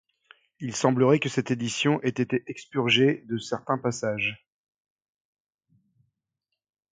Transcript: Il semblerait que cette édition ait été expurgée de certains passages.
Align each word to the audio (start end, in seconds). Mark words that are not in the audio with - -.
Il 0.59 0.75
semblerait 0.75 1.19
que 1.19 1.29
cette 1.29 1.51
édition 1.51 2.01
ait 2.01 2.09
été 2.09 2.43
expurgée 2.47 3.21
de 3.27 3.37
certains 3.37 3.77
passages. 3.77 4.47